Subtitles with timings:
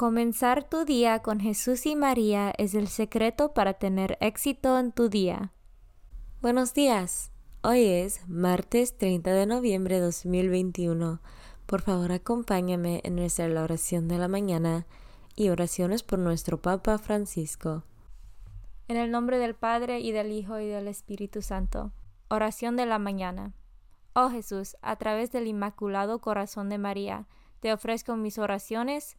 [0.00, 5.10] Comenzar tu día con Jesús y María es el secreto para tener éxito en tu
[5.10, 5.52] día.
[6.40, 7.30] Buenos días.
[7.62, 11.20] Hoy es martes 30 de noviembre de 2021.
[11.66, 14.86] Por favor, acompáñame en nuestra oración de la mañana
[15.36, 17.84] y oraciones por nuestro Papa Francisco.
[18.88, 21.92] En el nombre del Padre y del Hijo y del Espíritu Santo.
[22.30, 23.52] Oración de la mañana.
[24.14, 27.26] Oh Jesús, a través del Inmaculado Corazón de María,
[27.60, 29.18] te ofrezco mis oraciones,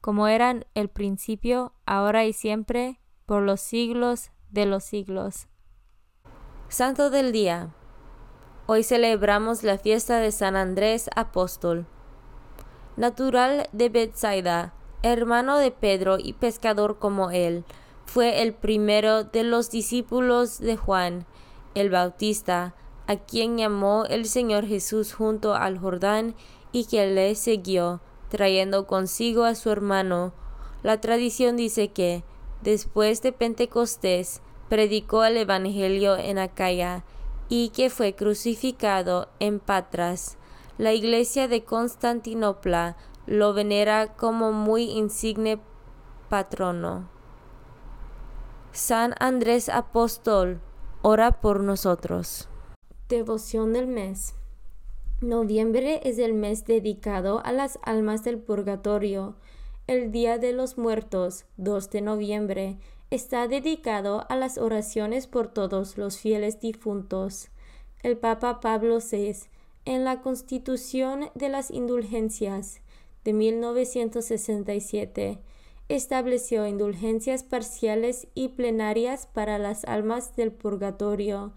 [0.00, 5.48] como eran el principio, ahora y siempre, por los siglos de los siglos.
[6.68, 7.74] Santo del Día.
[8.66, 11.86] Hoy celebramos la fiesta de San Andrés Apóstol.
[12.96, 17.64] Natural de Bethsaida, hermano de Pedro y pescador como él,
[18.04, 21.26] fue el primero de los discípulos de Juan
[21.74, 22.74] el Bautista,
[23.06, 26.34] a quien llamó el Señor Jesús junto al Jordán
[26.72, 28.00] y que le siguió
[28.30, 30.32] trayendo consigo a su hermano.
[30.82, 32.24] La tradición dice que,
[32.62, 37.04] después de Pentecostés, predicó el Evangelio en Acaya
[37.50, 40.38] y que fue crucificado en Patras.
[40.78, 42.96] La iglesia de Constantinopla
[43.26, 45.60] lo venera como muy insigne
[46.30, 47.10] patrono.
[48.72, 50.60] San Andrés Apóstol,
[51.02, 52.48] ora por nosotros.
[53.08, 54.39] Devoción del mes.
[55.20, 59.36] Noviembre es el mes dedicado a las almas del purgatorio.
[59.86, 62.78] El Día de los Muertos, 2 de noviembre,
[63.10, 67.50] está dedicado a las oraciones por todos los fieles difuntos.
[68.02, 69.34] El Papa Pablo VI,
[69.84, 72.80] en la Constitución de las Indulgencias
[73.22, 75.38] de 1967,
[75.90, 81.52] estableció indulgencias parciales y plenarias para las almas del purgatorio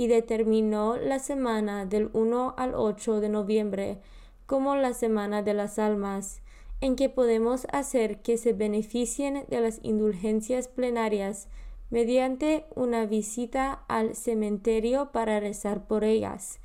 [0.00, 3.98] y determinó la semana del 1 al 8 de noviembre
[4.46, 6.40] como la Semana de las Almas,
[6.80, 11.48] en que podemos hacer que se beneficien de las indulgencias plenarias
[11.90, 16.60] mediante una visita al cementerio para rezar por ellas,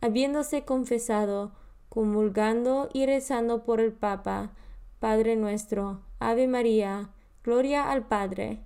[0.00, 1.50] habiéndose confesado,
[1.88, 4.52] comulgando y rezando por el Papa,
[5.00, 7.10] Padre nuestro, Ave María,
[7.42, 8.60] Gloria al Padre,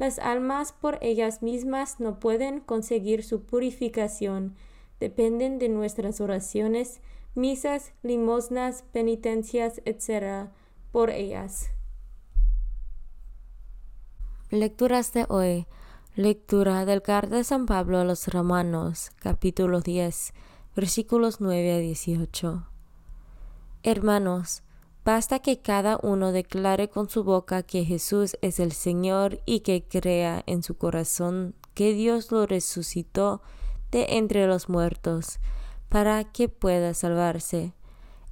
[0.00, 4.56] las almas por ellas mismas no pueden conseguir su purificación,
[4.98, 7.02] dependen de nuestras oraciones,
[7.34, 10.48] misas, limosnas, penitencias, etc.
[10.90, 11.68] por ellas.
[14.48, 15.66] Lecturas de hoy.
[16.16, 20.32] Lectura del carta de San Pablo a los Romanos, capítulo 10,
[20.74, 22.66] versículos 9 a 18.
[23.82, 24.62] Hermanos,
[25.04, 29.82] Basta que cada uno declare con su boca que Jesús es el Señor y que
[29.82, 33.40] crea en su corazón que Dios lo resucitó
[33.90, 35.40] de entre los muertos,
[35.88, 37.72] para que pueda salvarse.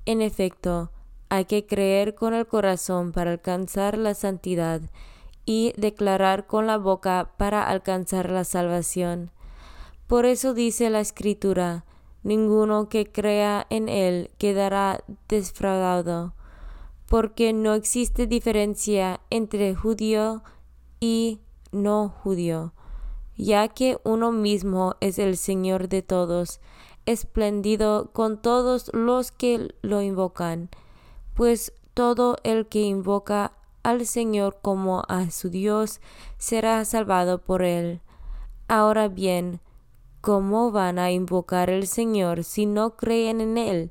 [0.04, 0.90] En efecto,
[1.30, 4.82] hay que creer con el corazón para alcanzar la santidad
[5.44, 9.30] y declarar con la boca para alcanzar la salvación.
[10.06, 11.84] Por eso dice la Escritura,
[12.22, 16.34] ninguno que crea en él quedará defraudado,
[17.08, 20.42] porque no existe diferencia entre judío
[21.00, 21.40] y
[21.72, 22.74] no judío,
[23.36, 26.60] ya que uno mismo es el Señor de todos,
[27.06, 30.68] espléndido con todos los que lo invocan,
[31.34, 33.52] pues todo el que invoca
[33.82, 36.00] al Señor como a su Dios
[36.36, 38.02] será salvado por él.
[38.68, 39.60] Ahora bien,
[40.20, 43.90] ¿cómo van a invocar al Señor si no creen en Él?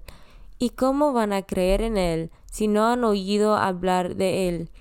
[0.59, 4.71] ¿Y cómo van a creer en Él si no han oído hablar de Él?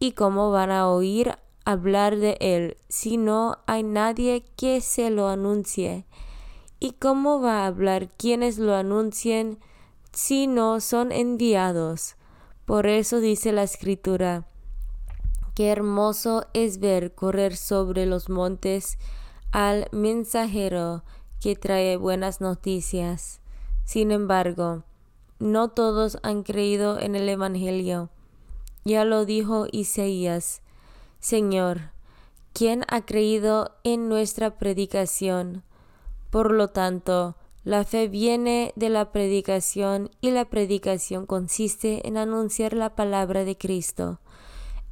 [0.00, 5.28] ¿Y cómo van a oír hablar de Él si no hay nadie que se lo
[5.28, 6.06] anuncie?
[6.80, 9.60] ¿Y cómo va a hablar quienes lo anuncien
[10.12, 12.16] si no son enviados?
[12.64, 14.48] Por eso dice la Escritura,
[15.54, 18.98] qué hermoso es ver correr sobre los montes
[19.52, 21.04] al mensajero
[21.40, 23.40] que trae buenas noticias.
[23.84, 24.82] Sin embargo,
[25.40, 28.10] no todos han creído en el Evangelio.
[28.84, 30.62] Ya lo dijo Isaías,
[31.18, 31.90] Señor,
[32.52, 35.64] ¿quién ha creído en nuestra predicación?
[36.30, 42.74] Por lo tanto, la fe viene de la predicación y la predicación consiste en anunciar
[42.74, 44.20] la palabra de Cristo.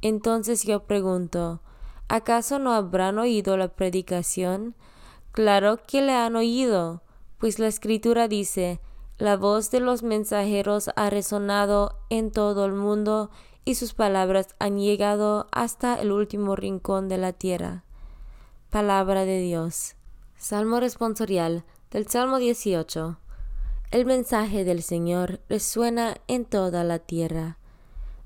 [0.01, 1.61] Entonces yo pregunto,
[2.07, 4.75] ¿acaso no habrán oído la predicación?
[5.31, 7.03] Claro que le han oído,
[7.37, 8.79] pues la escritura dice,
[9.19, 13.29] la voz de los mensajeros ha resonado en todo el mundo
[13.65, 17.83] y sus palabras han llegado hasta el último rincón de la tierra.
[18.69, 19.95] Palabra de Dios.
[20.37, 23.19] Salmo responsorial del Salmo 18.
[23.91, 27.57] El mensaje del Señor resuena en toda la tierra.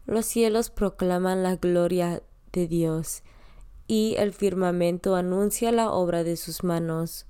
[0.05, 3.23] Los cielos proclaman la gloria de Dios,
[3.87, 7.25] y el firmamento anuncia la obra de sus manos.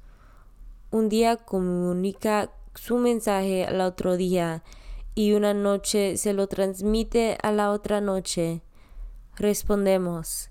[0.91, 4.63] Un día comunica su mensaje al otro día,
[5.15, 8.61] y una noche se lo transmite a la otra noche.
[9.35, 10.49] Respondemos,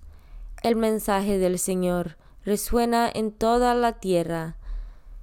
[0.63, 4.57] el mensaje del Señor resuena en toda la tierra,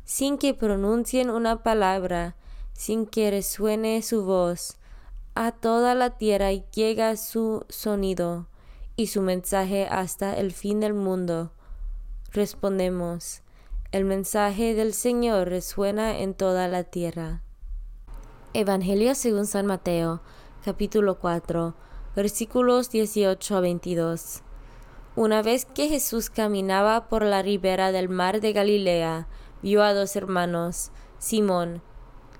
[0.03, 2.35] sin que pronuncien una palabra,
[2.73, 4.77] sin que resuene su voz.
[5.35, 8.47] A toda la tierra llega su sonido
[8.95, 11.51] y su mensaje hasta el fin del mundo.
[12.31, 13.41] Respondemos,
[13.91, 17.41] el mensaje del Señor resuena en toda la tierra.
[18.53, 20.21] Evangelio según San Mateo,
[20.63, 21.73] capítulo 4,
[22.15, 24.41] versículos 18 a 22.
[25.15, 29.27] Una vez que Jesús caminaba por la ribera del mar de Galilea,
[29.63, 31.81] vio a dos hermanos, Simón,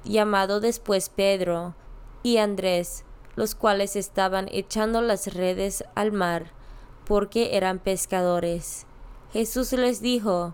[0.04, 1.74] llamado después Pedro,
[2.22, 3.06] y Andrés,
[3.36, 6.52] los cuales estaban echando las redes al mar,
[7.06, 8.86] porque eran pescadores.
[9.34, 10.54] Jesús les dijo,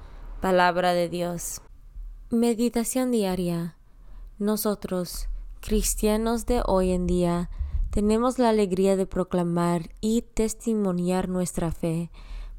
[0.41, 1.61] Palabra de Dios.
[2.31, 3.77] Meditación diaria.
[4.39, 5.29] Nosotros,
[5.59, 7.51] cristianos de hoy en día,
[7.91, 12.09] tenemos la alegría de proclamar y testimoniar nuestra fe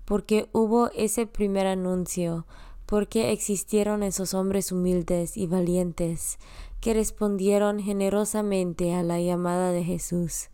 [0.04, 2.46] porque hubo ese primer anuncio,
[2.86, 6.38] porque existieron esos hombres humildes y valientes
[6.80, 10.50] que respondieron generosamente a la llamada de Jesús.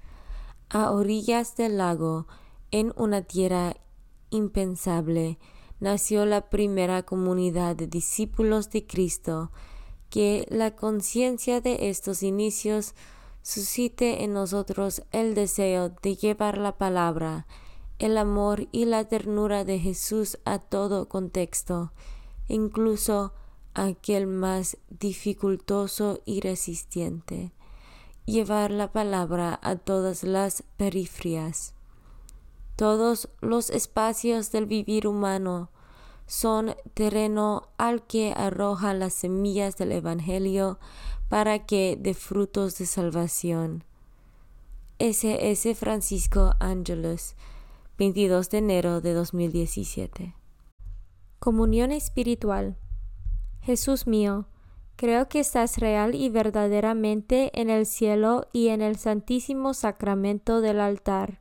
[0.71, 2.27] A orillas del lago,
[2.71, 3.77] en una tierra
[4.31, 5.39] impensable,
[5.81, 9.51] nació la primera comunidad de discípulos de Cristo,
[10.11, 12.95] que la conciencia de estos inicios
[13.43, 17.47] suscite en nosotros el deseo de llevar la palabra,
[17.99, 21.93] el amor y la ternura de Jesús a todo contexto,
[22.49, 23.33] incluso
[23.75, 27.53] aquel más dificultoso y resistente.
[28.25, 31.75] Llevar la palabra a todas las periferias.
[32.79, 35.73] Todos los espacios del vivir humano
[36.29, 40.79] son terreno al que arroja las semillas del Evangelio
[41.29, 43.83] para que dé frutos de salvación.
[45.01, 45.75] S.S.
[45.75, 47.35] Francisco Angelus
[47.99, 50.37] 22 de enero de 2017.
[51.41, 52.77] Comunión espiritual.
[53.61, 54.47] Jesús mío,
[54.95, 60.79] creo que estás real y verdaderamente en el cielo y en el santísimo sacramento del
[60.79, 61.41] altar.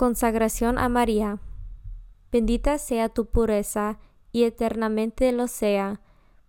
[0.00, 1.40] Consagración a María.
[2.32, 3.98] Bendita sea tu pureza
[4.32, 6.00] y eternamente lo sea,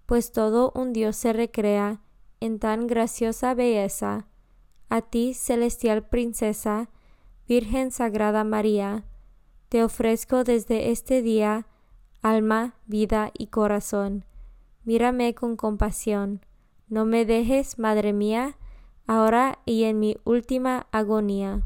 [0.06, 2.00] pues todo un Dios se recrea
[2.40, 4.26] en tan graciosa belleza.
[4.88, 6.92] A ti, celestial princesa,
[7.46, 9.04] Virgen Sagrada María,
[9.68, 11.68] te ofrezco desde este día
[12.22, 14.24] alma, vida y corazón.
[14.86, 16.46] Mírame con compasión.
[16.88, 18.56] No me dejes, Madre mía,
[19.08, 21.66] ahora y en mi última agonía.